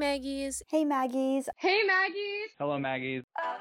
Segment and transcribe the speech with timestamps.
[0.00, 0.62] Maggies.
[0.66, 1.50] Hey, Maggies.
[1.58, 2.48] Hey, Maggies.
[2.58, 3.22] Hello, Maggies.
[3.36, 3.58] Are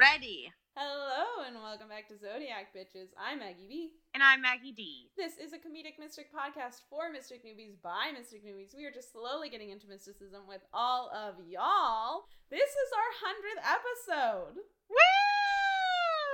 [0.00, 0.50] ready.
[0.74, 3.12] Hello and welcome back to Zodiac Bitches.
[3.20, 3.90] I'm Maggie B.
[4.14, 5.12] And I'm Maggie D.
[5.14, 8.74] This is a comedic mystic podcast for mystic newbies by mystic newbies.
[8.74, 12.24] We are just slowly getting into mysticism with all of y'all.
[12.48, 14.56] This is our 100th episode.
[14.88, 15.29] Woo!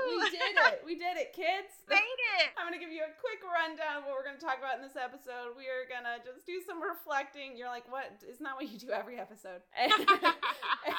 [0.06, 0.78] We did it.
[0.86, 1.74] We did it, kids.
[1.90, 2.54] Made it.
[2.54, 4.78] I'm going to give you a quick rundown of what we're going to talk about
[4.78, 5.58] in this episode.
[5.58, 7.58] We are going to just do some reflecting.
[7.58, 8.14] You're like, what?
[8.22, 9.62] Isn't that what you do every episode?
[9.76, 9.92] And,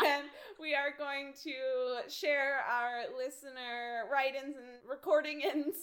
[0.06, 0.24] and
[0.60, 5.76] we are going to share our listener write ins and recording ins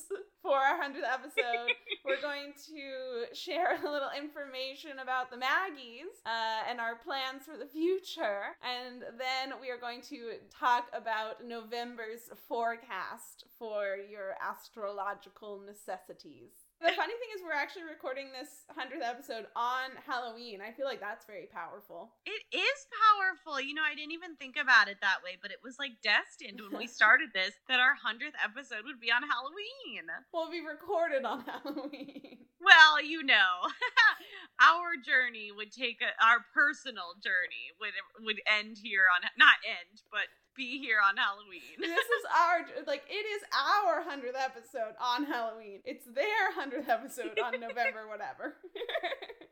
[0.42, 1.72] for our 100th episode.
[2.04, 7.56] We're going to share a little information about the Maggies uh, and our plans for
[7.56, 8.56] the future.
[8.62, 13.13] And then we are going to talk about November's forecast
[13.58, 16.66] for your astrological necessities.
[16.80, 20.60] The funny thing is, we're actually recording this 100th episode on Halloween.
[20.60, 22.12] I feel like that's very powerful.
[22.26, 23.56] It is powerful.
[23.56, 26.60] You know, I didn't even think about it that way, but it was like destined
[26.60, 30.12] when we started this that our 100th episode would be on Halloween.
[30.34, 32.44] Well, we recorded on Halloween.
[32.60, 33.64] Well, you know,
[34.60, 40.04] our journey would take a, our personal journey would would end here on not end,
[40.12, 41.76] but be here on Halloween.
[41.78, 45.80] this is our like it is our 100th episode on Halloween.
[45.84, 48.54] It's their 100th episode on November whatever.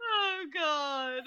[0.02, 1.22] oh god.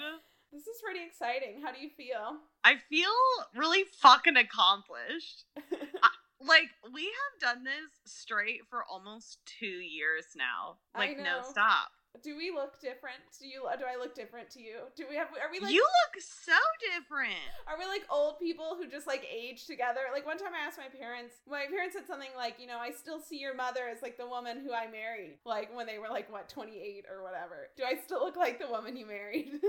[0.52, 1.60] This is pretty exciting.
[1.62, 2.38] How do you feel?
[2.64, 3.10] I feel
[3.54, 5.44] really fucking accomplished.
[6.40, 10.76] like we have done this straight for almost 2 years now.
[10.94, 11.88] I Like no stop.
[12.22, 13.20] Do we look different?
[13.40, 14.88] Do you do I look different to you?
[14.96, 17.34] Do we have are we like you look so different.
[17.66, 20.00] Are we like old people who just like age together?
[20.12, 22.90] Like one time I asked my parents, my parents said something like, you know, I
[22.92, 26.08] still see your mother as like the woman who I married, like when they were
[26.08, 27.68] like, what, 28 or whatever.
[27.76, 29.50] Do I still look like the woman you married?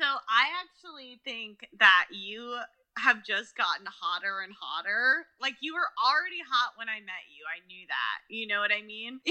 [0.00, 2.56] So I actually think that you
[2.96, 5.26] have just gotten hotter and hotter.
[5.38, 7.44] Like you were already hot when I met you.
[7.44, 8.24] I knew that.
[8.32, 9.20] You know what I mean?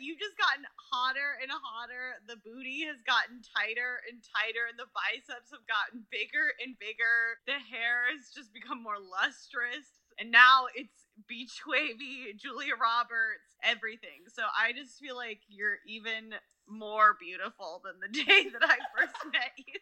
[0.00, 2.20] you've just gotten hotter and hotter.
[2.26, 7.40] The booty has gotten tighter and tighter, and the biceps have gotten bigger and bigger.
[7.44, 9.86] The hair has just become more lustrous.
[10.18, 14.30] And now it's beach wavy, Julia Roberts, everything.
[14.30, 16.34] So I just feel like you're even
[16.66, 19.80] more beautiful than the day that I first met you.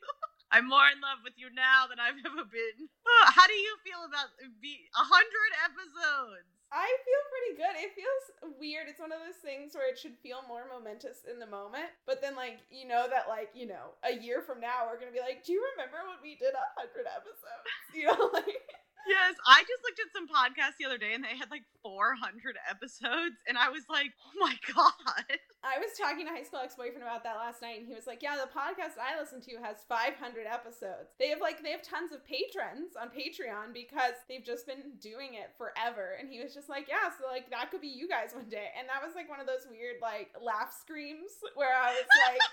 [0.52, 2.88] I'm more in love with you now than I've ever been.
[3.32, 6.61] How do you feel about be a hundred episodes?
[6.72, 7.74] I feel pretty good.
[7.84, 8.88] It feels weird.
[8.88, 12.24] It's one of those things where it should feel more momentous in the moment, but
[12.24, 15.20] then like you know that like you know a year from now we're gonna be
[15.20, 17.68] like, do you remember when we did a hundred episodes?
[17.92, 18.64] You know, like
[19.08, 22.56] Yes, I just looked at some podcasts the other day and they had like 400
[22.70, 25.38] episodes, and I was like, oh my god.
[25.62, 28.06] I was talking to high school ex boyfriend about that last night, and he was
[28.06, 31.14] like, "Yeah, the podcast I listen to has 500 episodes.
[31.22, 35.38] They have like they have tons of patrons on Patreon because they've just been doing
[35.38, 38.34] it forever." And he was just like, "Yeah, so like that could be you guys
[38.34, 41.94] one day." And that was like one of those weird like laugh screams where I
[41.94, 42.42] was like.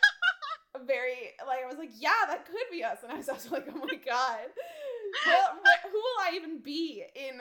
[0.86, 3.68] Very like I was like, yeah, that could be us, and I was also like,
[3.74, 4.54] oh my god,
[5.25, 7.40] well, what, who will I even be in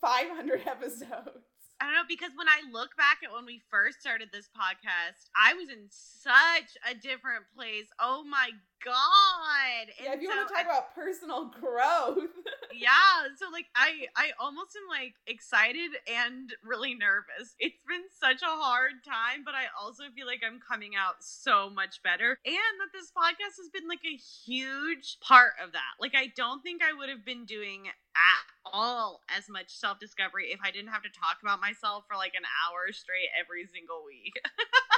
[0.00, 1.46] 500 episodes?
[1.80, 5.32] I don't know because when I look back at when we first started this podcast,
[5.32, 7.88] I was in such a different place.
[7.98, 8.50] Oh my
[8.84, 9.86] god!
[10.02, 12.30] Yeah, if you so want to talk I- about personal growth,
[12.72, 17.54] yeah, so like I I almost am like excited and really nervous.
[17.58, 21.70] It's been such a hard time, but I also feel like I'm coming out so
[21.70, 25.98] much better, and that this podcast has been like a huge part of that.
[26.00, 30.50] Like I don't think I would have been doing at all as much self discovery
[30.52, 34.02] if I didn't have to talk about myself for like an hour straight every single
[34.06, 34.34] week.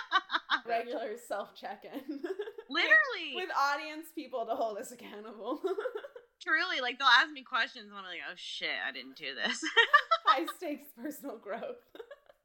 [0.66, 2.20] regular self check in.
[2.72, 5.60] Literally, with audience people to hold us accountable.
[6.42, 9.62] truly, like they'll ask me questions and I'm like, oh shit, I didn't do this.
[10.26, 11.80] High stakes personal growth.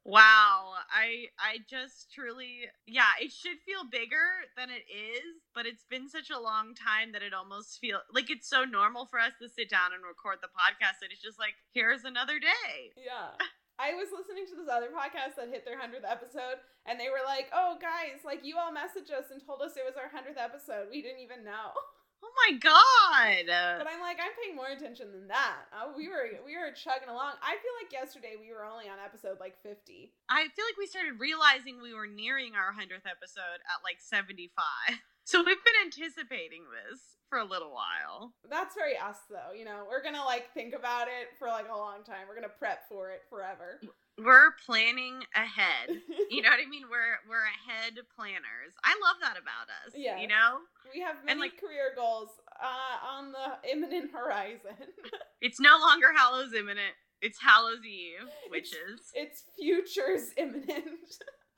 [0.07, 5.83] Wow, I I just truly yeah, it should feel bigger than it is, but it's
[5.83, 9.33] been such a long time that it almost feel like it's so normal for us
[9.41, 12.95] to sit down and record the podcast that it's just like here's another day.
[12.95, 13.35] Yeah.
[13.77, 16.57] I was listening to this other podcast that hit their 100th episode,
[16.89, 19.85] and they were like, oh, guys, like, you all messaged us and told us it
[19.85, 20.89] was our 100th episode.
[20.89, 21.77] We didn't even know.
[22.17, 23.45] Oh my god!
[23.77, 25.69] But I'm like, I'm paying more attention than that.
[25.69, 27.37] Uh, we were we were chugging along.
[27.45, 30.13] I feel like yesterday we were only on episode like 50.
[30.29, 34.97] I feel like we started realizing we were nearing our 100th episode at like 75.
[35.27, 38.31] So we've been anticipating this for a little while.
[38.49, 39.51] That's very us, though.
[39.51, 42.27] You know, we're gonna like think about it for like a long time.
[42.29, 43.81] We're gonna prep for it forever.
[44.17, 45.99] We're planning ahead.
[46.31, 46.83] You know what I mean?
[46.89, 48.71] We're we're ahead planners.
[48.85, 49.91] I love that about us.
[49.95, 50.19] Yes.
[50.21, 50.59] You know?
[50.93, 52.29] we have many And, like- career goals
[52.63, 54.79] uh, on the imminent horizon.
[55.41, 56.95] It's no longer Hallows imminent.
[57.21, 59.11] It's Hallows Eve, witches.
[59.13, 61.19] it's futures imminent.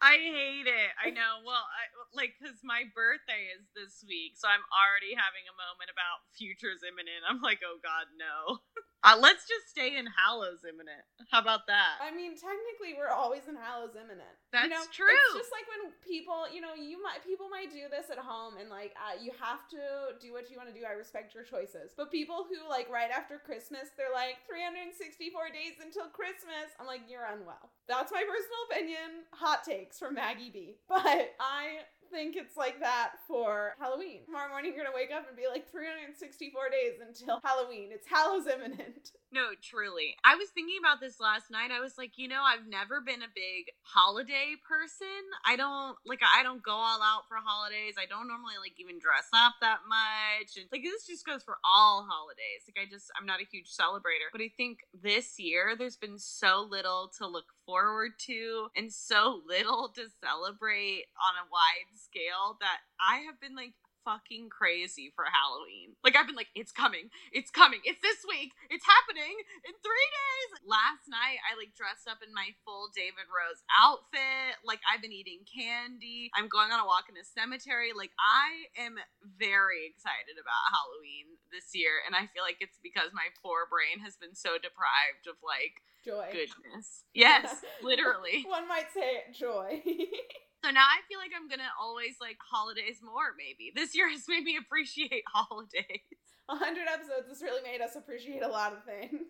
[0.00, 0.90] I hate it.
[1.04, 1.42] I know.
[1.46, 1.62] Well,
[2.14, 6.84] like, because my birthday is this week, so I'm already having a moment about futures
[6.84, 7.24] imminent.
[7.28, 8.62] I'm like, oh God, no.
[9.02, 11.02] Uh, let's just stay in Hallows imminent.
[11.34, 11.98] How about that?
[11.98, 14.30] I mean, technically, we're always in Hallows imminent.
[14.54, 15.10] That's you know, true.
[15.10, 18.62] It's just like when people, you know, you might people might do this at home,
[18.62, 20.86] and like uh, you have to do what you want to do.
[20.86, 25.82] I respect your choices, but people who like right after Christmas, they're like 364 days
[25.82, 26.70] until Christmas.
[26.78, 27.74] I'm like, you're unwell.
[27.90, 29.26] That's my personal opinion.
[29.34, 30.78] Hot takes from Maggie B.
[30.86, 31.82] But I
[32.12, 34.20] think it's like that for Halloween.
[34.26, 37.88] Tomorrow morning, you're gonna wake up and be like 364 days until Halloween.
[37.90, 39.10] It's Hallows imminent.
[39.32, 40.14] No, truly.
[40.28, 41.72] I was thinking about this last night.
[41.72, 45.24] I was like, you know, I've never been a big holiday person.
[45.48, 47.96] I don't like I don't go all out for holidays.
[47.96, 50.60] I don't normally like even dress up that much.
[50.60, 52.68] And like this just goes for all holidays.
[52.68, 54.28] Like I just I'm not a huge celebrator.
[54.30, 59.40] But I think this year there's been so little to look forward to and so
[59.48, 63.72] little to celebrate on a wide scale that I have been like
[64.04, 65.94] fucking crazy for Halloween.
[66.02, 69.34] Like I've been like, it's coming, it's coming, it's this week, it's happening
[69.66, 70.50] in three days.
[70.66, 74.58] Last night I like dressed up in my full David Rose outfit.
[74.66, 76.30] Like I've been eating candy.
[76.34, 77.94] I'm going on a walk in a cemetery.
[77.94, 78.98] Like I am
[79.38, 84.02] very excited about Halloween this year, and I feel like it's because my poor brain
[84.02, 86.26] has been so deprived of like Joy.
[86.32, 87.04] goodness.
[87.14, 88.44] Yes, literally.
[88.46, 89.82] One might say joy.
[90.62, 93.34] So now I feel like I'm gonna always like holidays more.
[93.34, 96.06] Maybe this year has made me appreciate holidays.
[96.48, 99.26] A hundred episodes has really made us appreciate a lot of things.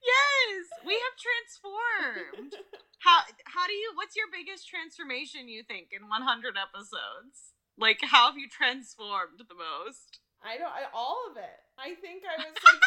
[0.00, 2.56] Yes, we have transformed.
[3.04, 3.92] How how do you?
[3.96, 7.56] What's your biggest transformation you think in 100 episodes?
[7.80, 10.20] Like how have you transformed the most?
[10.44, 10.68] I don't.
[10.68, 11.60] I, all of it.
[11.80, 12.80] I think I was like.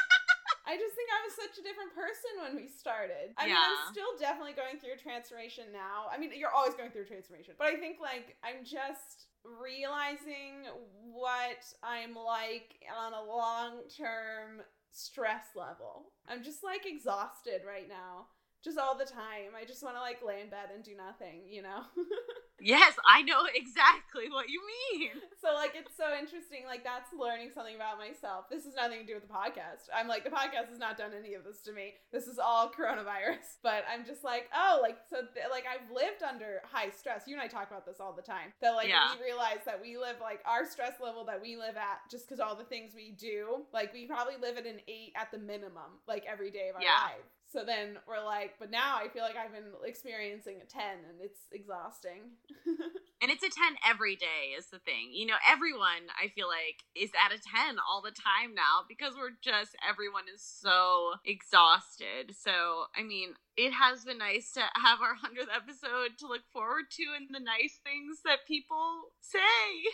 [0.65, 3.36] I just think I was such a different person when we started.
[3.38, 6.07] I mean, I'm still definitely going through a transformation now.
[6.07, 10.71] I mean, you're always going through a transformation, but I think like I'm just realizing
[11.12, 16.13] what I'm like on a long term stress level.
[16.30, 18.27] I'm just like exhausted right now.
[18.63, 19.60] Just all the time.
[19.60, 21.83] I just want to like lay in bed and do nothing, you know?
[22.63, 24.62] Yes, I know exactly what you
[24.94, 25.10] mean.
[25.44, 26.63] So like it's so interesting.
[26.65, 28.48] Like that's learning something about myself.
[28.50, 29.92] This has nothing to do with the podcast.
[29.94, 31.95] I'm like the podcast has not done any of this to me.
[32.13, 33.44] This is all coronavirus.
[33.62, 37.24] But I'm just like oh like so th- like I've lived under high stress.
[37.27, 38.54] You and I talk about this all the time.
[38.62, 39.04] That like Yeah.
[39.19, 42.39] we realize that we live like our stress level that we live at just because
[42.39, 43.65] all the things we do.
[43.74, 46.81] Like we probably live at an eight at the minimum like every day of our
[46.81, 47.04] Yeah.
[47.04, 47.27] life.
[47.53, 51.21] So then we're like, but now I feel like I've been experiencing a 10 and
[51.21, 52.33] it's exhausting.
[53.24, 55.15] And it's a 10 every day is the thing.
[55.15, 59.15] You know, everyone I feel like is at a 10 all the time now because
[59.15, 62.36] we're just everyone is so exhausted.
[62.36, 66.91] So, I mean, it has been nice to have our 100th episode to look forward
[67.00, 69.39] to and the nice things that people say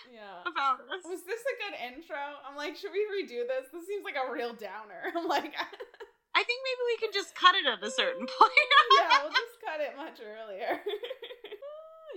[0.10, 0.42] yeah.
[0.50, 1.06] about us.
[1.06, 2.18] Was this a good intro?
[2.50, 3.70] I'm like, should we redo this?
[3.70, 5.06] This seems like a real downer.
[5.14, 5.54] I'm like,
[6.36, 8.68] I think maybe we can just cut it at a certain point.
[8.98, 10.80] yeah, we'll just cut it much earlier.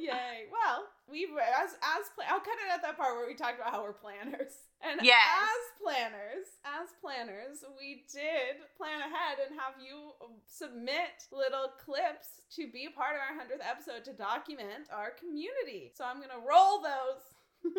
[0.00, 0.48] Yay!
[0.50, 3.70] Well, we as as pla- I'll cut it at that part where we talked about
[3.72, 4.66] how we're planners.
[4.82, 5.22] And Yes.
[5.22, 10.10] as planners, as planners, we did plan ahead and have you
[10.48, 15.92] submit little clips to be a part of our hundredth episode to document our community.
[15.94, 17.22] So I'm gonna roll those.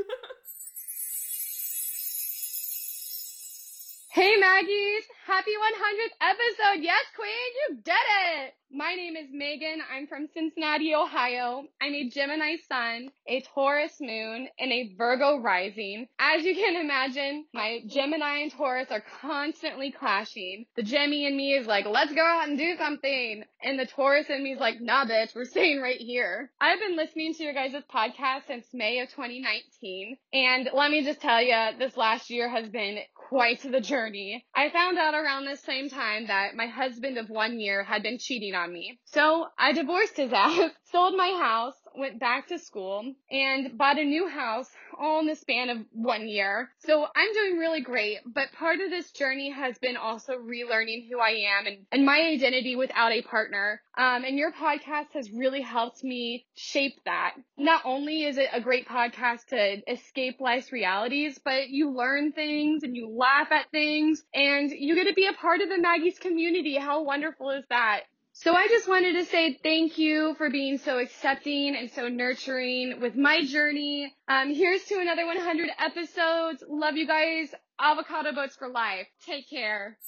[4.13, 5.05] Hey Maggies!
[5.25, 6.84] Happy 100th episode!
[6.84, 8.53] Yes, Queen, you did it!
[8.75, 9.84] My name is Megan.
[9.96, 11.65] I'm from Cincinnati, Ohio.
[11.79, 16.08] I'm a Gemini sun, a Taurus moon, and a Virgo rising.
[16.17, 20.65] As you can imagine, my Gemini and Taurus are constantly clashing.
[20.75, 23.43] The Gemmy in me is like, let's go out and do something.
[23.62, 26.50] And the Taurus in me is like, nah bitch, we're staying right here.
[26.60, 30.17] I've been listening to your guys' podcast since May of 2019.
[30.34, 32.98] And let me just tell you, this last year has been
[33.30, 34.46] quite the journey.
[34.56, 38.18] I found out around the same time that my husband of one year had been
[38.18, 39.00] cheating on me.
[39.06, 44.03] So I divorced his ass, sold my house, went back to school, and bought a
[44.03, 44.69] new house
[45.00, 46.69] all in the span of one year.
[46.79, 51.19] So I'm doing really great, but part of this journey has been also relearning who
[51.19, 53.81] I am and, and my identity without a partner.
[53.97, 57.35] Um, and your podcast has really helped me shape that.
[57.57, 62.83] Not only is it a great podcast to escape life's realities, but you learn things
[62.83, 66.19] and you laugh at things and you get to be a part of the Maggie's
[66.19, 66.75] community.
[66.75, 68.01] How wonderful is that?
[68.36, 73.00] So I just wanted to say thank you for being so accepting and so nurturing
[73.00, 74.12] with my journey.
[74.28, 76.63] Um, here's to another 100 episodes.
[76.68, 77.54] Love you guys.
[77.80, 79.06] Avocado boats for life.
[79.24, 80.00] Take care.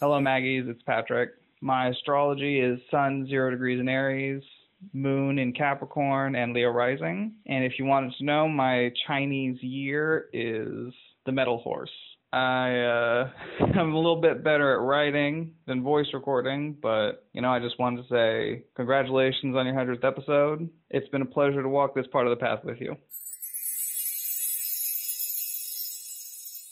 [0.00, 0.64] Hello, Maggies.
[0.68, 1.30] It's Patrick.
[1.62, 4.42] My astrology is Sun zero degrees in Aries,
[4.92, 7.36] Moon in Capricorn, and Leo rising.
[7.46, 10.92] And if you wanted to know, my Chinese year is
[11.24, 11.90] the metal horse.
[12.32, 13.30] I uh,
[13.78, 17.78] I'm a little bit better at writing than voice recording, but you know, I just
[17.78, 20.68] wanted to say congratulations on your hundredth episode.
[20.90, 22.96] It's been a pleasure to walk this part of the path with you.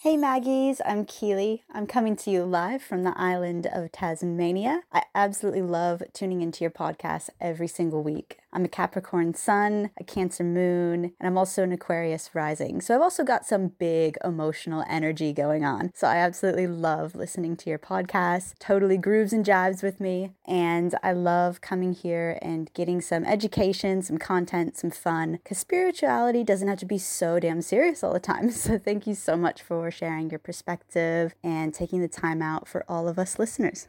[0.03, 1.63] Hey Maggies, I'm Keely.
[1.71, 4.81] I'm coming to you live from the island of Tasmania.
[4.91, 8.39] I absolutely love tuning into your podcast every single week.
[8.53, 12.81] I'm a Capricorn sun, a Cancer moon, and I'm also an Aquarius rising.
[12.81, 15.93] So I've also got some big emotional energy going on.
[15.95, 18.55] So I absolutely love listening to your podcast.
[18.59, 20.31] Totally grooves and jives with me.
[20.47, 25.33] And I love coming here and getting some education, some content, some fun.
[25.33, 28.51] Because spirituality doesn't have to be so damn serious all the time.
[28.61, 32.85] So thank you so much for sharing your perspective and taking the time out for
[32.89, 33.89] all of us listeners.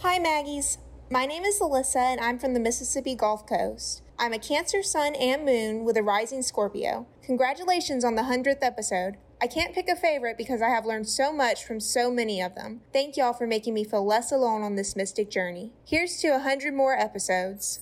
[0.00, 0.78] Hi, Maggies.
[1.10, 4.02] My name is Alyssa, and I'm from the Mississippi Gulf Coast.
[4.18, 7.06] I'm a Cancer Sun and Moon with a rising Scorpio.
[7.22, 9.16] Congratulations on the 100th episode.
[9.40, 12.54] I can't pick a favorite because I have learned so much from so many of
[12.54, 12.80] them.
[12.92, 15.72] Thank y'all for making me feel less alone on this mystic journey.
[15.84, 17.80] Here's to a 100 more episodes.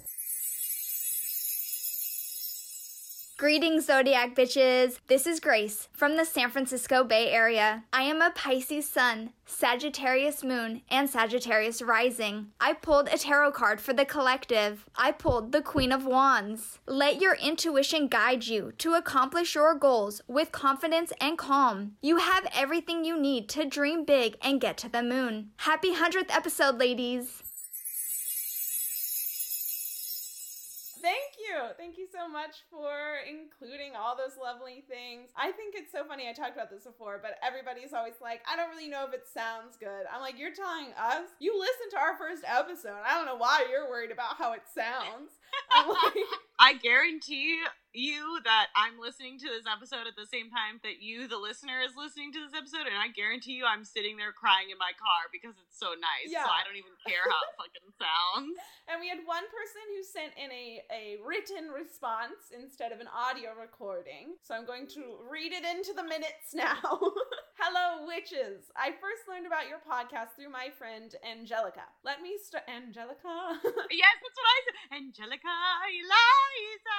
[3.43, 4.99] Greetings, Zodiac bitches.
[5.09, 7.83] This is Grace from the San Francisco Bay Area.
[7.93, 12.53] I am a Pisces Sun, Sagittarius Moon, and Sagittarius Rising.
[12.61, 14.89] I pulled a tarot card for the collective.
[14.95, 16.79] I pulled the Queen of Wands.
[16.87, 21.97] Let your intuition guide you to accomplish your goals with confidence and calm.
[22.01, 25.51] You have everything you need to dream big and get to the moon.
[25.57, 27.43] Happy 100th episode, ladies.
[31.03, 31.59] Thank you.
[31.77, 35.31] Thank you so much for including all those lovely things.
[35.37, 36.29] I think it's so funny.
[36.29, 39.27] I talked about this before, but everybody's always like, I don't really know if it
[39.27, 40.07] sounds good.
[40.07, 41.27] I'm like, you're telling us?
[41.41, 43.03] You listened to our first episode.
[43.05, 45.35] I don't know why you're worried about how it sounds.
[45.71, 46.23] I'm like,
[46.59, 47.67] I guarantee you
[48.45, 51.93] that I'm listening to this episode at the same time that you, the listener, is
[51.93, 55.31] listening to this episode, and I guarantee you I'm sitting there crying in my car
[55.31, 56.29] because it's so nice.
[56.29, 56.45] Yeah.
[56.45, 58.57] So I don't even care how it fucking sounds.
[58.91, 63.09] and we had one person who sent in a, a written response instead of an
[63.13, 64.41] audio recording.
[64.43, 66.81] So I'm going to read it into the minutes now.
[67.63, 68.75] Hello, witches.
[68.75, 71.87] I first learned about your podcast through my friend Angelica.
[72.03, 72.67] Let me start.
[72.67, 73.55] Angelica?
[73.95, 74.99] yes, that's what I said.
[74.99, 75.55] Angelica
[75.87, 76.99] Eliza.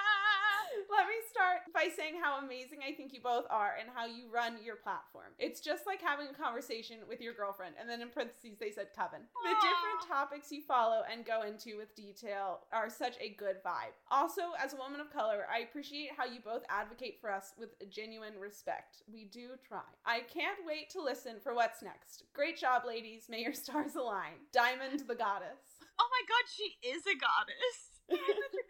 [0.87, 4.31] Let me start by saying how amazing I think you both are and how you
[4.31, 5.35] run your platform.
[5.37, 8.95] It's just like having a conversation with your girlfriend, and then in parentheses they said
[8.95, 9.27] coven.
[9.43, 13.99] The different topics you follow and go into with detail are such a good vibe.
[14.09, 17.75] Also, as a woman of color, I appreciate how you both advocate for us with
[17.91, 19.03] genuine respect.
[19.11, 19.83] We do try.
[20.05, 22.23] I can't wait to listen for what's next.
[22.33, 23.25] Great job, ladies.
[23.29, 24.45] May your stars align.
[24.51, 25.81] Diamond the goddess.
[25.99, 27.77] Oh my god, she is a goddess.
[28.09, 28.67] She's such a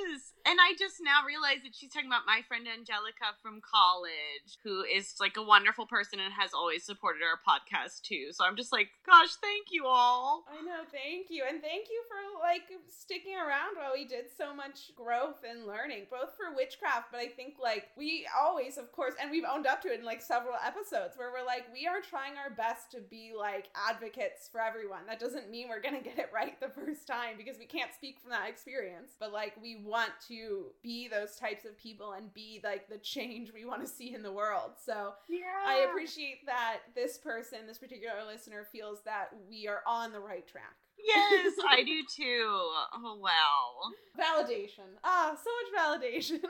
[0.00, 0.32] goddess.
[0.46, 4.82] And I just now realized that she's talking about my friend Angelica from college, who
[4.82, 8.32] is like a wonderful person and has always supported our podcast too.
[8.32, 10.44] So I'm just like, gosh, thank you all.
[10.48, 11.44] I know, thank you.
[11.46, 16.06] And thank you for like sticking around while we did so much growth and learning,
[16.10, 19.82] both for witchcraft, but I think like we always, of course, and we've owned up
[19.82, 23.00] to it in like several episodes where we're like, we are trying our best to
[23.00, 25.04] be like advocates for everyone.
[25.06, 28.18] That doesn't mean we're gonna get it right the first time because we can't speak
[28.20, 32.60] from that experience, but like we want to be those types of people and be
[32.64, 34.72] like the change we want to see in the world.
[34.84, 35.40] So Yeah.
[35.66, 40.46] I appreciate that this person, this particular listener, feels that we are on the right
[40.46, 40.76] track.
[41.02, 42.44] Yes, I do too.
[42.92, 43.88] Oh wow.
[44.20, 45.00] Validation.
[45.02, 46.40] Ah, so much validation.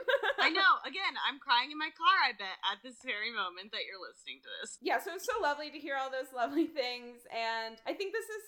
[0.40, 0.72] I know.
[0.84, 4.40] Again, I'm crying in my car, I bet, at this very moment that you're listening
[4.42, 4.76] to this.
[4.82, 7.22] Yeah, so it's so lovely to hear all those lovely things.
[7.30, 8.44] And I think this is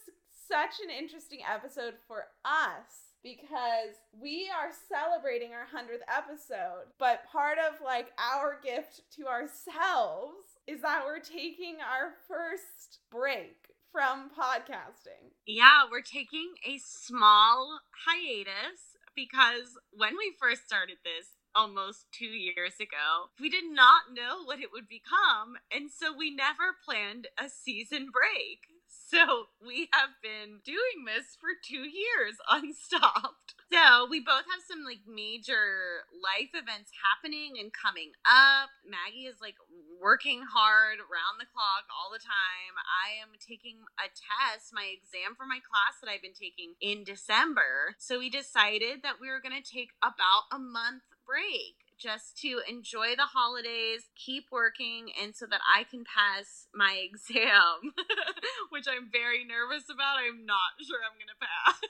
[0.51, 7.59] such an interesting episode for us because we are celebrating our 100th episode, but part
[7.59, 15.33] of like our gift to ourselves is that we're taking our first break from podcasting.
[15.47, 22.75] Yeah, we're taking a small hiatus because when we first started this, almost two years
[22.81, 25.61] ago, we did not know what it would become.
[25.71, 28.72] And so we never planned a season break.
[29.23, 33.53] So we have been doing this for two years unstopped.
[33.69, 38.73] So we both have some like major life events happening and coming up.
[38.89, 39.61] Maggie is like
[40.01, 42.73] working hard around the clock all the time.
[42.81, 47.05] I am taking a test, my exam for my class that I've been taking in
[47.05, 48.01] December.
[48.01, 52.61] So we decided that we were going to take about a month break just to
[52.69, 57.93] enjoy the holidays, keep working, and so that I can pass my exam,
[58.71, 60.19] which I'm very nervous about.
[60.19, 61.81] I'm not sure I'm going to pass.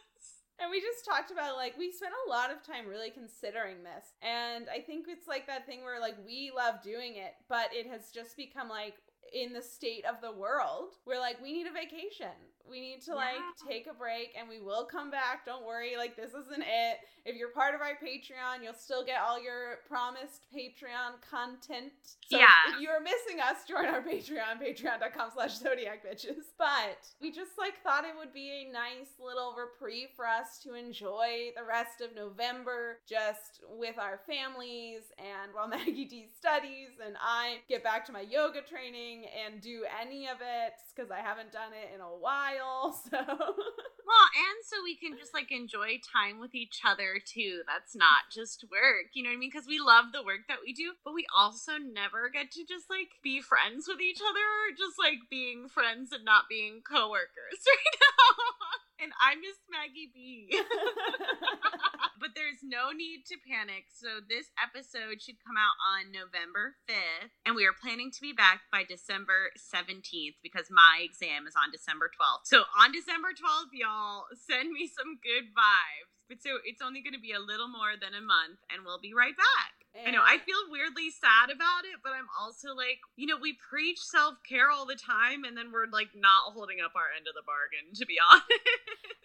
[0.61, 4.15] And we just talked about like we spent a lot of time really considering this.
[4.23, 7.87] And I think it's like that thing where like we love doing it, but it
[7.89, 8.95] has just become like
[9.33, 12.37] in the state of the world, we're like, we need a vacation.
[12.69, 13.69] We need to like Yeah.
[13.69, 15.45] take a break and we will come back.
[15.45, 15.97] Don't worry.
[15.97, 16.99] Like, this isn't it.
[17.25, 21.93] If you're part of our Patreon, you'll still get all your promised Patreon content.
[22.29, 22.49] So Yeah.
[22.69, 26.45] if you're missing us, join our Patreon, patreon.com slash zodiac bitches.
[26.59, 30.75] But we just like thought it would be a nice little reprieve for us to
[30.75, 37.17] enjoy the rest of November just with our families and while Maggie D studies and
[37.21, 41.53] I get back to my yoga training and do any of it because I haven't
[41.53, 42.52] done it in a while.
[43.11, 47.63] So Well, and so we can just like enjoy time with each other too.
[47.67, 49.51] That's not just work, you know what I mean?
[49.51, 52.91] Because we love the work that we do, but we also never get to just
[52.91, 57.97] like be friends with each other just like being friends and not being coworkers right
[57.97, 58.92] now.
[59.03, 60.47] And I miss Maggie B.
[62.23, 63.91] but there's no need to panic.
[63.91, 68.31] So this episode should come out on November 5th, and we are planning to be
[68.31, 72.47] back by December 17th because my exam is on December 12th.
[72.47, 76.15] So on December 12th, y'all, send me some good vibes.
[76.31, 79.03] But so it's only going to be a little more than a month, and we'll
[79.03, 79.82] be right back.
[79.93, 83.57] I know I feel weirdly sad about it, but I'm also like, you know, we
[83.69, 87.29] preach self care all the time, and then we're like not holding up our end
[87.29, 88.49] of the bargain, to be honest.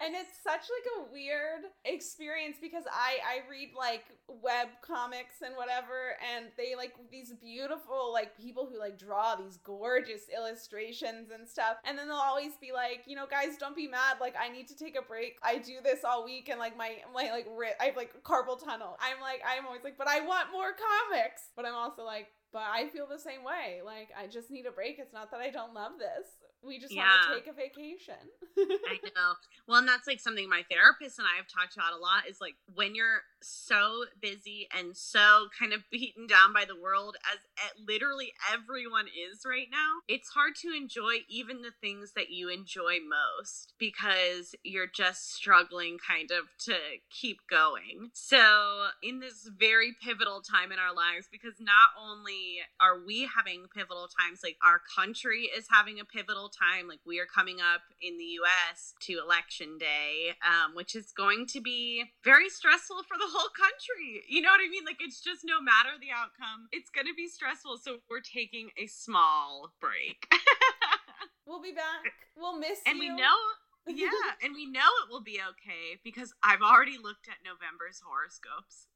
[0.04, 5.56] and it's such like a weird experience because I I read like web comics and
[5.56, 11.48] whatever and they like these beautiful like people who like draw these gorgeous illustrations and
[11.48, 14.50] stuff and then they'll always be like you know guys don't be mad like I
[14.50, 17.48] need to take a break I do this all week and like my my like
[17.56, 20.57] ri- I have like carpal tunnel I'm like I'm always like but I want more
[20.74, 21.50] comics.
[21.56, 23.82] But I'm also like but I feel the same way.
[23.86, 25.00] Like I just need a break.
[25.00, 26.28] It's not that I don't love this
[26.64, 28.16] we just want to take a vacation
[28.58, 29.34] I know.
[29.68, 32.40] Well, and that's like something my therapist and I have talked about a lot is
[32.42, 37.40] like when you're so busy and so kind of beaten down by the world as
[37.88, 42.98] literally everyone is right now, it's hard to enjoy even the things that you enjoy
[43.08, 46.76] most because you're just struggling kind of to
[47.10, 48.10] keep going.
[48.14, 53.66] So, in this very pivotal time in our lives, because not only are we having
[53.74, 57.82] pivotal times, like our country is having a pivotal time, like we are coming up
[58.02, 63.18] in the US to election day, um, which is going to be very stressful for
[63.18, 64.24] the whole country.
[64.28, 64.86] You know what I mean?
[64.86, 67.78] Like, it's just no matter the outcome, it's going to be stressful.
[67.78, 70.32] So, we're taking a small break.
[71.46, 73.38] we'll be back we'll miss and you And we know.
[73.88, 74.10] Yeah,
[74.44, 78.88] and we know it will be okay because I've already looked at November's horoscopes.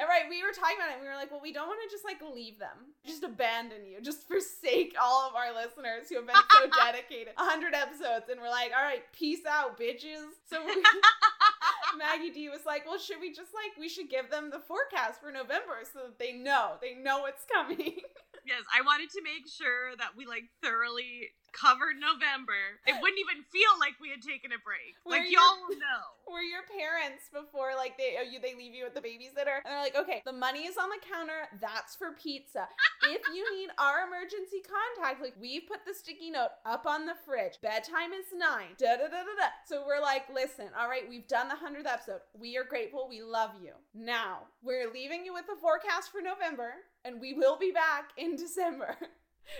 [0.00, 0.94] All right, we were talking about it.
[0.94, 3.84] and We were like, well, we don't want to just like leave them, just abandon
[3.84, 7.34] you, just forsake all of our listeners who have been so dedicated.
[7.36, 10.30] 100 episodes, and we're like, all right, peace out, bitches.
[10.48, 10.70] So we,
[11.98, 15.20] Maggie D was like, well, should we just like, we should give them the forecast
[15.20, 17.98] for November so that they know, they know what's coming.
[18.46, 22.78] Yes, I wanted to make sure that we like thoroughly covered November.
[22.86, 24.96] It wouldn't even feel like we had taken a break.
[25.04, 26.02] Were like y'all know.
[26.28, 29.68] Were your parents before like they oh, you they leave you with the babysitter and
[29.72, 31.48] they're like, okay, the money is on the counter.
[31.60, 32.68] That's for pizza.
[33.08, 37.16] if you need our emergency contact, like we've put the sticky note up on the
[37.24, 37.56] fridge.
[37.62, 38.76] Bedtime is nine.
[38.78, 39.48] Da da da da da.
[39.66, 42.20] So we're like, listen, all right, we've done the hundredth episode.
[42.38, 43.06] We are grateful.
[43.08, 43.72] We love you.
[43.94, 46.72] Now we're leaving you with the forecast for November,
[47.04, 48.96] and we will be back in December.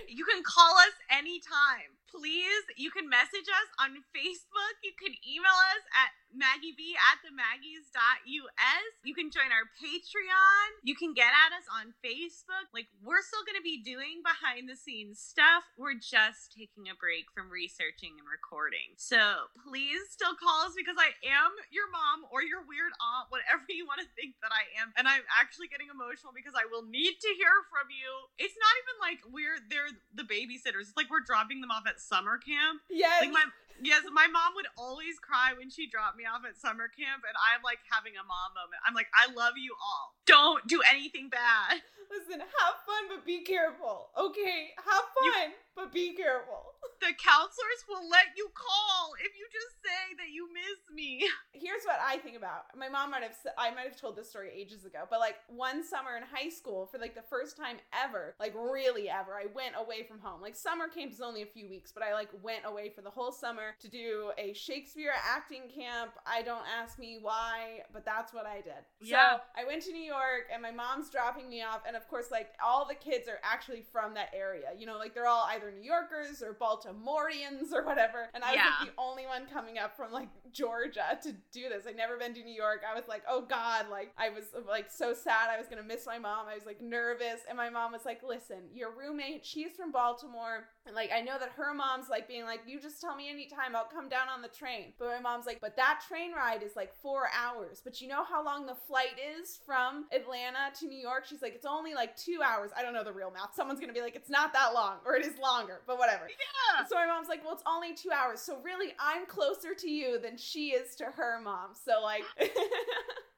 [0.09, 1.97] You can call us anytime.
[2.11, 4.75] Please, you can message us on Facebook.
[4.83, 8.91] You can email us at Maggie B at the Maggies.us.
[9.05, 10.67] You can join our Patreon.
[10.85, 12.69] You can get at us on Facebook.
[12.73, 15.65] Like, we're still going to be doing behind the scenes stuff.
[15.81, 18.97] We're just taking a break from researching and recording.
[19.01, 23.65] So please still call us because I am your mom or your weird aunt, whatever
[23.73, 24.93] you want to think that I am.
[25.01, 28.11] And I'm actually getting emotional because I will need to hear from you.
[28.37, 30.93] It's not even like we're they're the babysitters.
[30.93, 32.85] It's like we're dropping them off at summer camp.
[32.91, 33.25] Yeah.
[33.25, 33.47] Like my
[33.83, 37.37] yes, my mom would always cry when she dropped me off at summer camp, and
[37.39, 38.81] I'm like having a mom moment.
[38.87, 40.15] I'm like, I love you all.
[40.27, 41.83] Don't do anything bad.
[42.09, 44.09] Listen, have fun, but be careful.
[44.17, 46.75] Okay, have fun, but be careful.
[47.01, 51.23] The counselors will let you call if you just say that you miss me.
[51.53, 52.65] Here's what I think about.
[52.77, 55.85] My mom might have I might have told this story ages ago, but like one
[55.85, 59.75] summer in high school for like the first time ever, like really ever, I went
[59.79, 60.43] away from home.
[60.43, 63.11] Like summer camp is only a few weeks, but I like went away for the
[63.11, 66.11] whole summer to do a Shakespeare acting camp.
[66.27, 68.83] I don't ask me why, but that's what I did.
[69.01, 69.37] Yeah.
[69.37, 72.33] So I went to New York and my mom's dropping me off and of course
[72.33, 74.71] like all the kids are actually from that area.
[74.77, 78.29] You know, like they're all either New Yorkers or Baltimoreans or whatever.
[78.35, 78.75] And I was Yeah.
[78.81, 81.87] like the only one coming up from like Georgia to do this.
[81.87, 82.83] I'd never been to New York.
[82.89, 85.51] I was like, oh God, like I was like so sad.
[85.51, 86.47] I was gonna miss my mom.
[86.49, 87.41] I was like nervous.
[87.49, 90.69] And my mom was like, listen, your roommate, she's from Baltimore.
[90.89, 93.77] And like I know that her mom's like being like, you just tell me anytime,
[93.77, 94.95] I'll come down on the train.
[94.99, 97.83] But my mom's like, but that train ride is like four hours.
[97.85, 101.27] But you know how long the flight is from Atlanta to New York?
[101.29, 102.71] She's like, it's only like two hours.
[102.75, 103.55] I don't know the real math.
[103.55, 106.27] Someone's gonna be like, it's not that long, or it is longer, but whatever.
[106.29, 106.87] Yeah.
[106.87, 108.41] So my mom's like, well, it's only two hours.
[108.41, 111.73] So really, I'm closer to you than she is to her mom.
[111.75, 112.25] So like,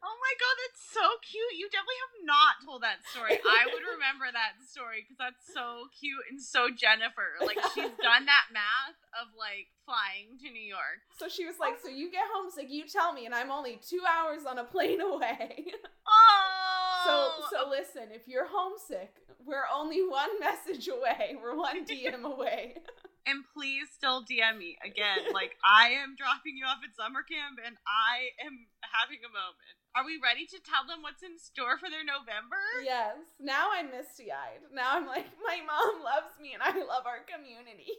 [0.02, 1.60] Oh my god, that's so cute.
[1.60, 3.36] You definitely have not told that story.
[3.60, 7.36] I would remember that story because that's so cute and so Jennifer.
[7.44, 11.04] Like she's done that math of like flying to New York.
[11.20, 14.00] so she was like, so you get homesick, you tell me, and I'm only two
[14.08, 15.68] hours on a plane away.
[16.10, 17.06] Oh.
[17.06, 19.14] so so listen, if you're homesick,
[19.46, 21.36] we're only one message away.
[21.40, 22.76] We're one DM away.
[23.26, 25.30] and please still DM me again.
[25.32, 29.76] Like I am dropping you off at summer camp and I am having a moment.
[29.90, 32.62] Are we ready to tell them what's in store for their November?
[32.86, 33.18] yes.
[33.42, 34.62] Now I'm misty eyed.
[34.70, 37.90] Now I'm like, my mom loves me and I love our community.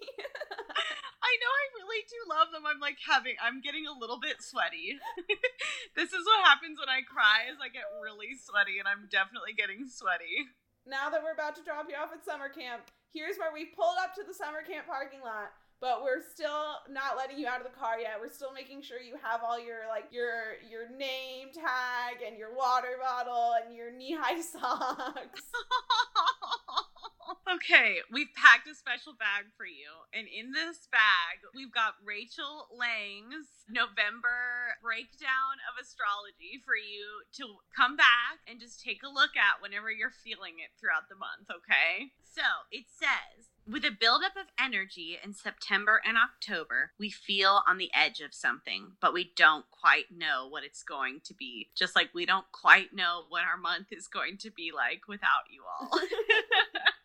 [1.22, 2.64] I know I really do love them.
[2.64, 5.04] I'm like having I'm getting a little bit sweaty.
[6.00, 9.52] this is what happens when I cry is I get really sweaty and I'm definitely
[9.52, 10.48] getting sweaty.
[10.88, 14.00] now that we're about to drop you off at summer camp, here's where we pulled
[14.00, 15.52] up to the summer camp parking lot.
[15.82, 18.22] But we're still not letting you out of the car yet.
[18.22, 22.56] We're still making sure you have all your like your your name tag and your
[22.56, 25.50] water bottle and your knee-high socks.
[27.56, 29.90] okay, we've packed a special bag for you.
[30.14, 37.58] And in this bag, we've got Rachel Lang's November breakdown of astrology for you to
[37.76, 41.50] come back and just take a look at whenever you're feeling it throughout the month,
[41.50, 42.12] okay?
[42.22, 47.78] So it says, with a buildup of energy in September and October, we feel on
[47.78, 51.70] the edge of something, but we don't quite know what it's going to be.
[51.76, 55.48] Just like we don't quite know what our month is going to be like without
[55.50, 56.00] you all.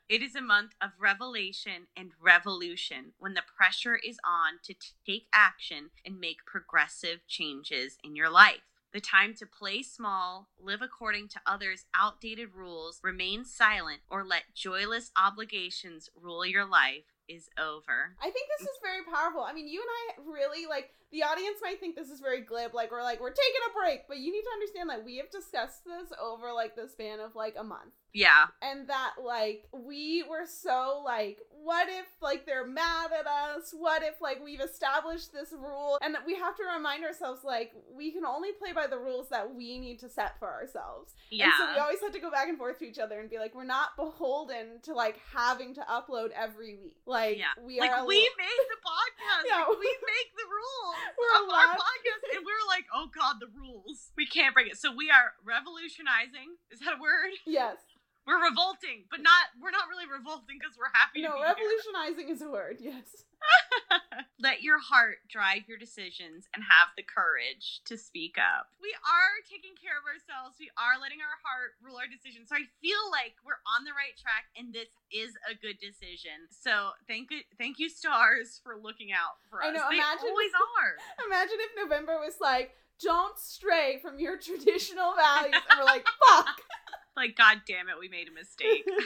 [0.09, 4.91] It is a month of revelation and revolution when the pressure is on to t-
[5.05, 8.61] take action and make progressive changes in your life.
[8.97, 14.55] The time to play small, live according to others' outdated rules, remain silent, or let
[14.55, 18.17] joyless obligations rule your life is over.
[18.23, 19.43] I think this is very powerful.
[19.43, 22.73] I mean, you and I really like the audience might think this is very glib,
[22.73, 25.31] like we're like we're taking a break, but you need to understand that we have
[25.31, 27.93] discussed this over like the span of like a month.
[28.15, 28.47] Yeah.
[28.63, 34.03] and that like we were so like what if like they're mad at us what
[34.03, 38.25] if like we've established this rule and we have to remind ourselves like we can
[38.25, 41.47] only play by the rules that we need to set for ourselves Yeah.
[41.47, 43.39] and so we always have to go back and forth to each other and be
[43.39, 47.55] like we're not beholden to like having to upload every week like yeah.
[47.61, 49.45] we like are we make the podcast.
[49.47, 53.37] Yeah, like, we- make the rules We're of our podcast, and we're like, oh god,
[53.41, 54.11] the rules.
[54.17, 54.77] We can't break it.
[54.79, 56.57] So we are revolutionizing.
[56.71, 57.31] Is that a word?
[57.45, 57.77] yes
[58.27, 59.55] We're revolting, but not.
[59.63, 63.23] We're not really revolting because we're happy no to be revolutionizing is a word yes
[64.41, 68.69] Let your heart drive your decisions and have the courage to speak up.
[68.83, 70.61] We are taking care of ourselves.
[70.61, 72.53] We are letting our heart rule our decisions.
[72.53, 76.51] So I feel like we're on the right track and this is a good decision.
[76.53, 79.71] So thank you thank you stars for looking out for us.
[79.71, 80.93] I know, they imagine- always are.
[81.25, 86.61] imagine if november was like don't stray from your traditional values and we're like fuck
[87.17, 88.87] Like god damn it, we made a mistake.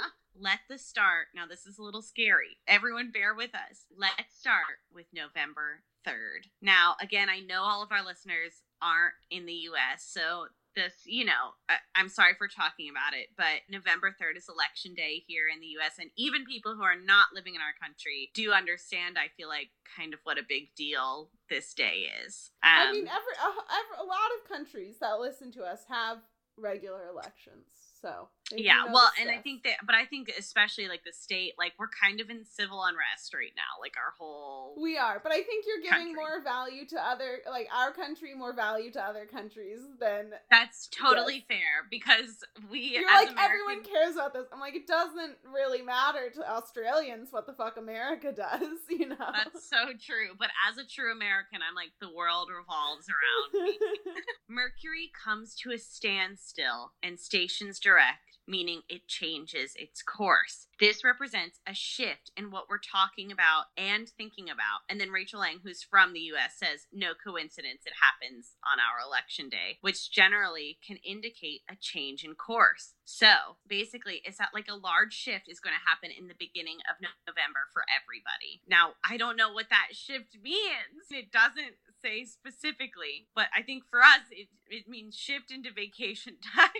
[0.40, 1.28] let the start.
[1.34, 2.58] Now, this is a little scary.
[2.66, 3.84] Everyone, bear with us.
[3.96, 6.48] Let's start with November 3rd.
[6.62, 11.24] Now, again, I know all of our listeners aren't in the US, so this, you
[11.24, 15.44] know, I, am sorry for talking about it, but November 3rd is election day here
[15.52, 15.98] in the US.
[15.98, 19.70] And even people who are not living in our country do understand, I feel like,
[19.96, 22.52] kind of what a big deal this day is.
[22.62, 26.18] Um, I mean, every, a, a lot of countries that listen to us have
[26.60, 27.66] regular elections.
[28.00, 31.72] So yeah, well, and I think that, but I think especially like the state, like
[31.78, 34.74] we're kind of in civil unrest right now, like our whole.
[34.80, 36.14] We are, but I think you're giving country.
[36.14, 40.30] more value to other, like our country, more value to other countries than.
[40.50, 42.80] That's totally fair because we.
[42.80, 43.38] You're like American...
[43.38, 44.46] everyone cares about this.
[44.52, 49.16] I'm like it doesn't really matter to Australians what the fuck America does, you know.
[49.44, 53.78] That's so true, but as a true American, I'm like the world revolves around me.
[54.60, 60.66] Mercury comes to a standstill and stations direct, meaning it changes its course.
[60.78, 64.84] This represents a shift in what we're talking about and thinking about.
[64.90, 69.00] And then Rachel Lang, who's from the US, says, no coincidence, it happens on our
[69.02, 72.92] election day, which generally can indicate a change in course.
[73.12, 76.78] So basically, it's that like a large shift is going to happen in the beginning
[76.88, 76.94] of
[77.26, 78.62] November for everybody.
[78.68, 81.10] Now, I don't know what that shift means.
[81.10, 86.36] It doesn't say specifically, but I think for us, it, it means shift into vacation
[86.54, 86.70] time.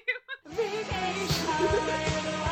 [0.47, 2.50] vacation.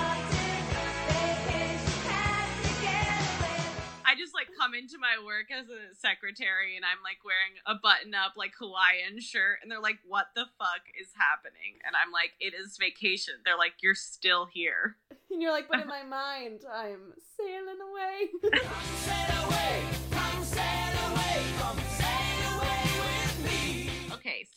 [4.59, 8.53] Come into my work as a secretary and I'm like wearing a button up like
[8.59, 11.79] Hawaiian shirt and they're like, what the fuck is happening?
[11.87, 13.35] And I'm like, it is vacation.
[13.45, 14.97] They're like, you're still here.
[15.31, 18.31] And you're like, but in my mind, I'm sailing away.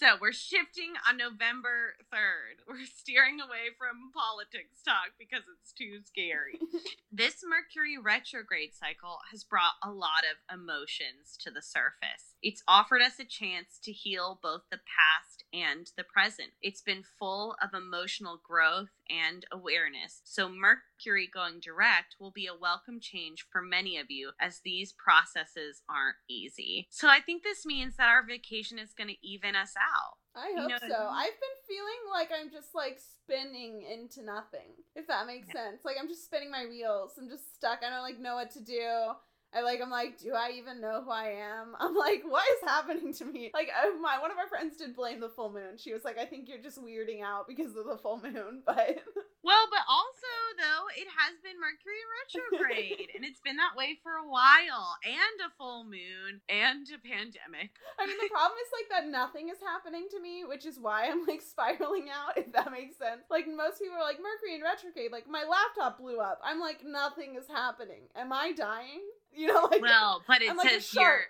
[0.01, 2.65] so we're shifting on November 3rd.
[2.67, 6.57] We're steering away from politics talk because it's too scary.
[7.11, 12.33] this Mercury retrograde cycle has brought a lot of emotions to the surface.
[12.41, 16.49] It's offered us a chance to heal both the past and the present.
[16.63, 20.21] It's been full of emotional growth and awareness.
[20.23, 24.93] So, Mercury going direct will be a welcome change for many of you as these
[24.93, 26.87] processes aren't easy.
[26.89, 30.17] So, I think this means that our vacation is going to even us out.
[30.35, 30.95] I hope you know so.
[30.95, 31.27] I?
[31.27, 35.65] I've been feeling like I'm just like spinning into nothing, if that makes yeah.
[35.65, 35.81] sense.
[35.83, 37.11] Like I'm just spinning my wheels.
[37.17, 37.79] I'm just stuck.
[37.85, 39.13] I don't like know what to do.
[39.53, 41.75] I like I'm like, do I even know who I am?
[41.79, 43.51] I'm like, what is happening to me?
[43.53, 43.69] Like
[44.01, 45.77] my one of our friends did blame the full moon.
[45.77, 49.03] She was like, I think you're just weirding out because of the full moon, but
[49.43, 54.15] Well, but also though, it has been Mercury retrograde and it's been that way for
[54.15, 57.75] a while and a full moon and a pandemic.
[57.99, 61.11] I mean, the problem is like that nothing is happening to me, which is why
[61.11, 63.27] I'm like spiraling out if that makes sense.
[63.29, 66.39] Like most people are like Mercury in retrograde, like my laptop blew up.
[66.39, 68.07] I'm like nothing is happening.
[68.15, 69.03] Am I dying?
[69.35, 71.27] You know, like well, but it says your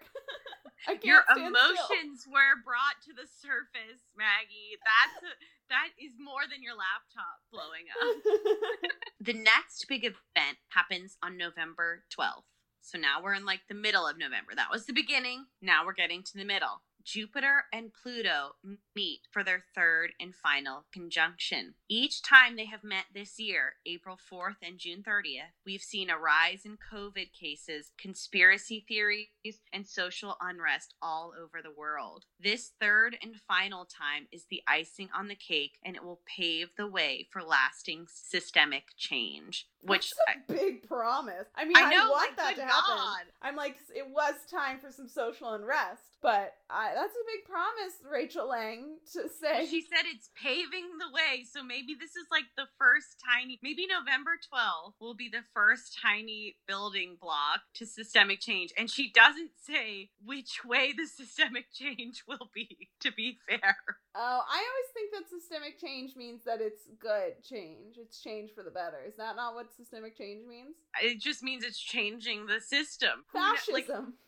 [1.04, 2.34] your emotions still.
[2.34, 4.78] were brought to the surface, Maggie.
[4.82, 5.36] That's
[5.70, 8.92] that is more than your laptop blowing up.
[9.22, 12.44] the next big event happens on November 12th.
[12.82, 14.52] So now we're in like the middle of November.
[14.56, 15.46] That was the beginning.
[15.62, 16.82] Now we're getting to the middle.
[17.04, 18.56] Jupiter and Pluto
[18.96, 21.76] meet for their third and final conjunction.
[21.90, 26.18] Each time they have met this year, April 4th and June 30th, we've seen a
[26.18, 29.28] rise in COVID cases, conspiracy theories,
[29.74, 32.26] and social unrest all over the world.
[32.40, 36.70] This third and final time is the icing on the cake, and it will pave
[36.78, 39.68] the way for lasting systemic change.
[39.84, 41.48] Which I, big promise.
[41.56, 42.98] I mean, I, know, I want like, that to happen.
[42.98, 43.24] God.
[43.41, 47.96] I'm like, it was time for some social unrest, but I, that's a big promise,
[48.10, 49.65] Rachel Lang, to say.
[49.65, 53.58] She said it's paving the way, so maybe this is like the first tiny.
[53.63, 59.12] Maybe November 12th will be the first tiny building block to systemic change, and she
[59.12, 62.89] doesn't say which way the systemic change will be.
[63.02, 63.78] To be fair.
[64.13, 67.95] Oh, I always think that systemic change means that it's good change.
[67.97, 69.00] It's change for the better.
[69.08, 70.76] Is that not what systemic change means?
[71.02, 73.24] It just means it's changing the system.
[73.32, 74.15] Fascism.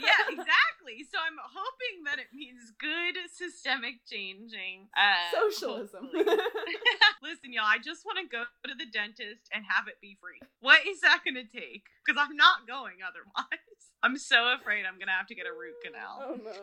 [0.00, 1.04] Yeah, exactly.
[1.04, 4.88] So I'm hoping that it means good systemic changing.
[4.96, 6.08] Uh, Socialism.
[7.22, 10.40] Listen, y'all, I just want to go to the dentist and have it be free.
[10.60, 11.84] What is that going to take?
[12.00, 13.60] Because I'm not going otherwise.
[14.02, 16.24] I'm so afraid I'm going to have to get a root canal.
[16.24, 16.56] Oh, no.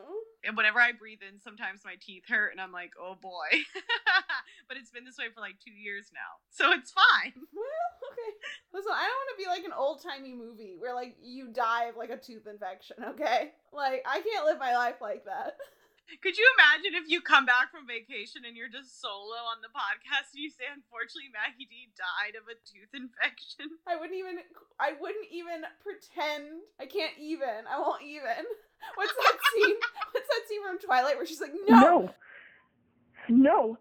[0.47, 3.51] And whenever I breathe in, sometimes my teeth hurt, and I'm like, oh boy.
[4.71, 6.39] but it's been this way for like two years now.
[6.49, 7.35] So it's fine.
[7.35, 8.31] Well, okay.
[8.71, 11.91] Listen, I don't want to be like an old timey movie where like you die
[11.91, 13.51] of like a tooth infection, okay?
[13.75, 15.59] Like, I can't live my life like that.
[16.23, 19.67] Could you imagine if you come back from vacation and you're just solo on the
[19.75, 23.75] podcast and you say, unfortunately, Maggie D died of a tooth infection?
[23.83, 24.39] I wouldn't even.
[24.79, 26.63] I wouldn't even pretend.
[26.79, 27.67] I can't even.
[27.67, 28.47] I won't even.
[28.95, 29.75] What's that scene?
[30.11, 32.09] What's that scene from Twilight where she's like, "No, no,
[33.29, 33.77] no.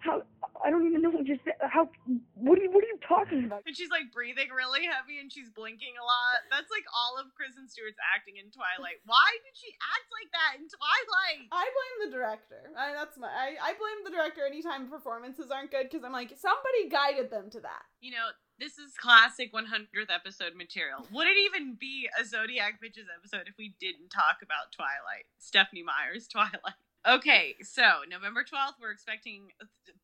[0.00, 0.22] How?
[0.60, 1.56] I don't even know what you said.
[1.60, 1.88] How?
[2.36, 2.72] What are you?
[2.72, 3.64] What are you talking about?
[3.64, 6.44] And she's like breathing really heavy and she's blinking a lot.
[6.52, 9.00] That's like all of Kristen Stewart's acting in Twilight.
[9.08, 11.48] Why did she act like that in Twilight?
[11.52, 12.60] I blame the director.
[12.76, 13.28] I, that's my.
[13.28, 17.48] I, I blame the director anytime performances aren't good because I'm like somebody guided them
[17.56, 17.84] to that.
[18.00, 18.28] You know,
[18.60, 21.06] this is classic 100th episode material.
[21.12, 25.24] Would it even be a Zodiac Bitches episode if we didn't talk about Twilight?
[25.38, 26.76] Stephenie Meyer's Twilight.
[27.08, 29.48] Okay, so November 12th, we're expecting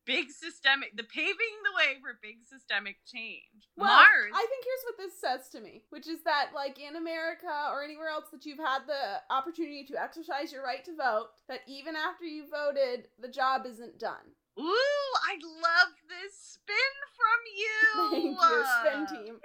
[0.05, 3.69] big systemic, the paving the way for big systemic change.
[3.77, 4.33] Well, Mars.
[4.33, 7.83] I think here's what this says to me, which is that, like in America or
[7.83, 11.95] anywhere else that you've had the opportunity to exercise your right to vote, that even
[11.95, 14.33] after you voted, the job isn't done.
[14.59, 16.75] Ooh, I love this spin
[17.15, 18.37] from you.
[18.37, 19.35] Thank you, spin team.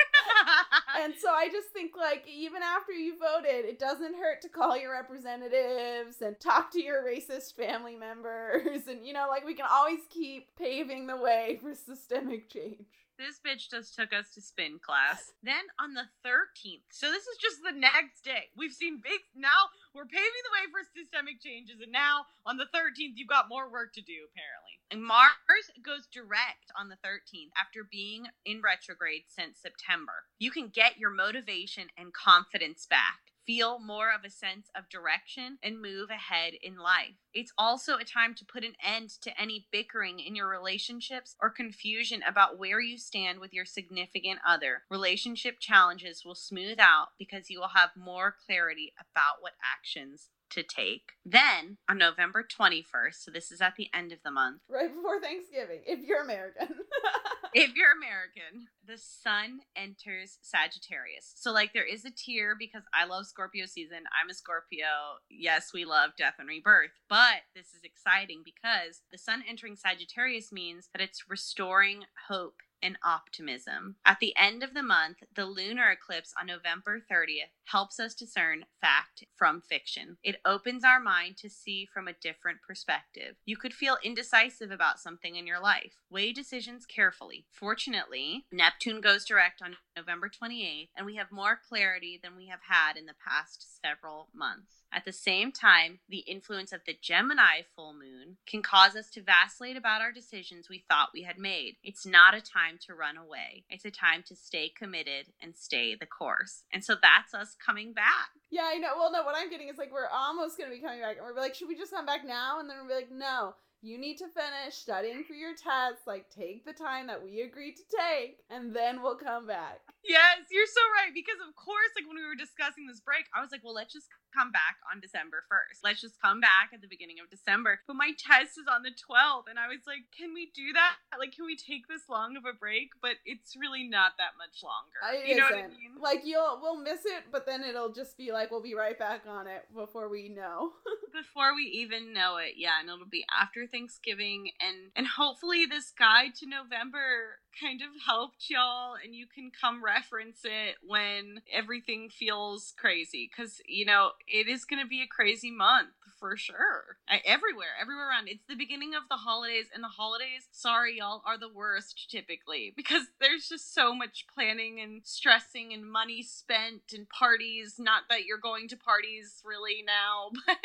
[1.03, 4.77] and so I just think like even after you voted, it doesn't hurt to call
[4.77, 9.67] your representatives and talk to your racist family members and you know like we can
[9.71, 12.87] always keep paving the way for systemic change.
[13.19, 15.33] This bitch just took us to spin class.
[15.43, 18.51] Then on the 13th, so this is just the next day.
[18.57, 22.71] We've seen big, now we're paving the way for systemic changes, and now on the
[22.73, 24.81] 13th, you've got more work to do, apparently.
[24.91, 30.29] And Mars goes direct on the 13th after being in retrograde since September.
[30.39, 35.59] You can get your motivation and confidence back feel more of a sense of direction
[35.63, 37.17] and move ahead in life.
[37.35, 41.51] It's also a time to put an end to any bickering in your relationships or
[41.51, 44.83] confusion about where you stand with your significant other.
[44.91, 50.63] Relationship challenges will smooth out because you will have more clarity about what actions to
[50.63, 51.13] take.
[51.25, 55.21] Then on November 21st, so this is at the end of the month, Right before
[55.21, 56.69] Thanksgiving, if you're American.
[57.55, 61.33] if you're American, the sun enters Sagittarius.
[61.37, 64.05] So, like, there is a tier because I love Scorpio season.
[64.21, 64.87] I'm a Scorpio.
[65.31, 66.91] Yes, we love death and rebirth.
[67.09, 72.99] But this is exciting because the sun entering Sagittarius means that it's restoring hope and
[73.05, 73.97] optimism.
[74.05, 78.65] At the end of the month, the lunar eclipse on November 30th helps us discern
[78.81, 80.17] fact from fiction.
[80.25, 83.37] It opens our mind to see from a different perspective.
[83.45, 85.95] You could feel indecisive about something in your life.
[86.11, 87.47] Weigh decisions carefully.
[87.51, 92.61] Fortunately, Neptune goes direct on November 28th, and we have more clarity than we have
[92.69, 94.85] had in the past several months.
[94.93, 99.23] At the same time, the influence of the Gemini full moon can cause us to
[99.23, 101.77] vacillate about our decisions we thought we had made.
[101.83, 105.95] It's not a time to run away, it's a time to stay committed and stay
[105.95, 106.65] the course.
[106.73, 108.31] And so that's us coming back.
[108.51, 108.93] yeah, I know.
[108.97, 111.41] Well, no, what I'm getting is like we're almost gonna be coming back, and we're
[111.41, 112.61] like, should we just come back now?
[112.61, 113.55] And then we'll be like, no.
[113.83, 116.07] You need to finish studying for your tests.
[116.07, 119.83] Like, take the time that we agreed to take, and then we'll come back.
[120.07, 121.11] Yes, you're so right.
[121.11, 123.93] Because, of course, like when we were discussing this break, I was like, well, let's
[123.93, 125.83] just come back on December 1st.
[125.85, 127.83] Let's just come back at the beginning of December.
[127.87, 129.51] But my test is on the 12th.
[129.51, 130.97] And I was like, can we do that?
[131.19, 132.95] Like, can we take this long of a break?
[133.03, 134.99] But it's really not that much longer.
[135.03, 135.75] I, you know what I isn't.
[135.75, 135.99] mean?
[136.01, 139.23] Like you'll we'll miss it, but then it'll just be like we'll be right back
[139.29, 140.73] on it before we know.
[141.13, 145.93] before we even know it yeah and it'll be after thanksgiving and and hopefully this
[145.97, 152.09] guide to november kind of helped y'all and you can come reference it when everything
[152.09, 155.91] feels crazy because you know it is going to be a crazy month
[156.23, 160.47] for sure I, everywhere everywhere around it's the beginning of the holidays and the holidays
[160.53, 165.91] sorry y'all are the worst typically because there's just so much planning and stressing and
[165.91, 170.57] money spent and parties not that you're going to parties really now but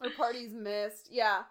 [0.00, 1.08] Or parties missed.
[1.10, 1.42] Yeah.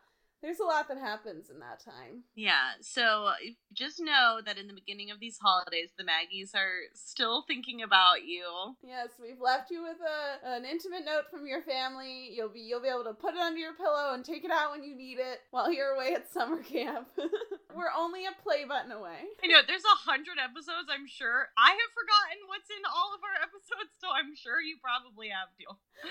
[0.41, 2.23] There's a lot that happens in that time.
[2.33, 3.31] Yeah, so
[3.73, 8.25] just know that in the beginning of these holidays, the Maggies are still thinking about
[8.25, 8.75] you.
[8.81, 12.33] Yes, we've left you with a an intimate note from your family.
[12.33, 14.71] You'll be you'll be able to put it under your pillow and take it out
[14.71, 17.07] when you need it while you're away at summer camp.
[17.75, 19.29] We're only a play button away.
[19.43, 20.89] I know there's a hundred episodes.
[20.89, 24.77] I'm sure I have forgotten what's in all of our episodes, so I'm sure you
[24.81, 25.69] probably have too.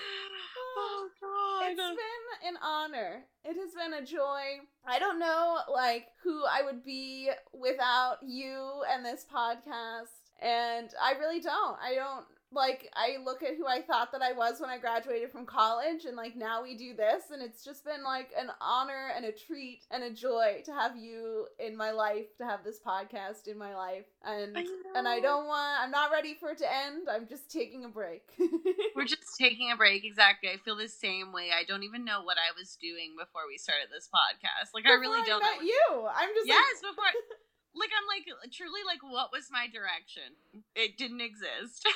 [0.81, 1.71] Oh God!
[1.71, 3.25] It's been an honor.
[3.44, 4.61] It has been a joy.
[4.87, 10.09] I don't know like who I would be without you and this podcast.
[10.40, 11.77] And I really don't.
[11.83, 15.33] I don't Like I look at who I thought that I was when I graduated
[15.33, 19.11] from college and like now we do this and it's just been like an honor
[19.16, 22.78] and a treat and a joy to have you in my life, to have this
[22.78, 24.07] podcast in my life.
[24.24, 24.64] And I
[24.95, 27.09] and I don't want I'm not ready for it to end.
[27.11, 28.22] I'm just taking a break.
[28.97, 30.05] We're just taking a break.
[30.05, 30.51] Exactly.
[30.51, 31.51] I feel the same way.
[31.51, 34.70] I don't even know what I was doing before we started this podcast.
[34.72, 35.66] Like I really don't met know.
[35.66, 36.07] you.
[36.14, 37.05] I'm just yes, like, before.
[37.75, 40.35] Like I'm like truly like what was my direction?
[40.75, 41.87] It didn't exist.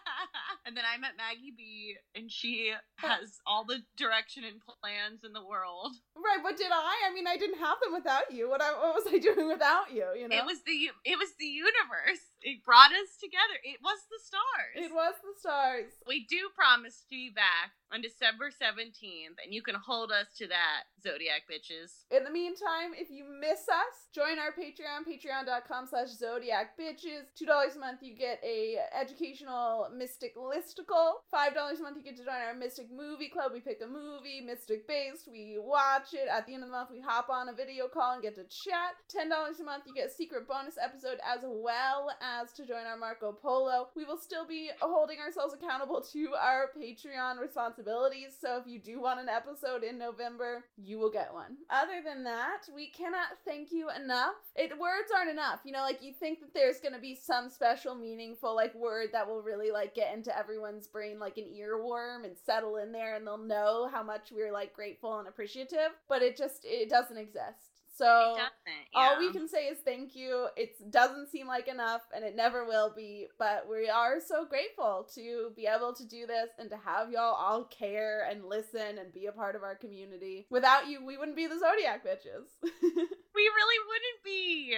[0.66, 5.32] and then I met Maggie B, and she has all the direction and plans in
[5.32, 5.94] the world.
[6.16, 7.08] right, but did I?
[7.08, 8.50] I mean, I didn't have them without you.
[8.50, 10.06] What I what was I doing without you?
[10.18, 12.22] You know, It was the it was the universe.
[12.46, 13.58] It brought us together.
[13.66, 14.78] It was the stars.
[14.78, 15.90] it was the stars.
[16.06, 20.46] We do promise to be back on December 17th, and you can hold us to
[20.46, 22.06] that, Zodiac bitches.
[22.14, 27.26] In the meantime, if you miss us, join our Patreon, patreon.com slash zodiac bitches.
[27.34, 31.26] $2 a month, you get a educational mystic listicle.
[31.34, 33.50] $5 a month, you get to join our Mystic Movie Club.
[33.54, 36.28] We pick a movie, mystic based, we watch it.
[36.30, 38.44] At the end of the month, we hop on a video call and get to
[38.44, 38.94] chat.
[39.10, 42.96] $10 a month, you get a secret bonus episode as well as to join our
[42.96, 43.88] Marco Polo.
[43.96, 48.36] We will still be holding ourselves accountable to our Patreon responsibilities.
[48.38, 51.56] So if you do want an episode in November, you will get one.
[51.70, 54.34] Other than that, we cannot thank you enough.
[54.54, 55.60] It words aren't enough.
[55.64, 59.26] You know, like you think that there's gonna be some special, meaningful like word that
[59.26, 63.26] will really like get into everyone's brain like an earworm and settle in there and
[63.26, 65.90] they'll know how much we're like grateful and appreciative.
[66.08, 67.65] But it just it doesn't exist.
[67.96, 68.86] So doesn't.
[68.94, 70.48] all we can say is thank you.
[70.56, 75.08] It doesn't seem like enough, and it never will be, but we are so grateful
[75.14, 79.12] to be able to do this and to have y'all all care and listen and
[79.14, 80.46] be a part of our community.
[80.50, 82.46] Without you, we wouldn't be the Zodiac bitches.
[83.36, 84.76] We really wouldn't be.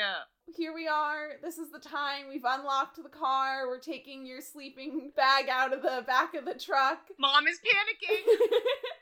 [0.56, 1.32] Here we are.
[1.42, 2.24] This is the time.
[2.28, 3.68] We've unlocked the car.
[3.68, 6.98] We're taking your sleeping bag out of the back of the truck.
[7.18, 8.24] Mom is panicking.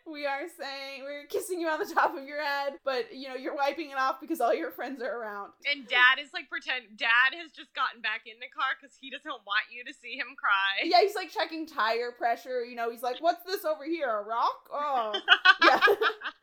[0.13, 3.37] we are saying we're kissing you on the top of your head, but you know,
[3.37, 5.53] you're wiping it off because all your friends are around.
[5.71, 9.09] and dad is like pretend dad has just gotten back in the car because he
[9.11, 10.85] doesn't want you to see him cry.
[10.85, 12.65] Yeah, he's like checking tire pressure.
[12.65, 14.11] You know, he's like, "What's this over here?
[14.11, 15.19] A rock?" Oh,
[15.65, 15.81] yeah.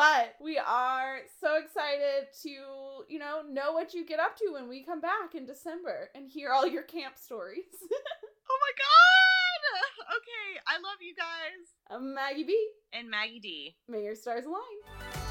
[0.00, 2.48] but we are so excited to,
[3.06, 6.26] you know, know what you get up to when we come back in December and
[6.26, 7.68] hear all your camp stories.
[7.82, 10.16] oh my god!
[10.16, 11.74] Okay, I love you guys.
[11.90, 12.70] I'm Maggie B.
[12.94, 13.76] And Maggie D.
[13.88, 15.29] May your stars align.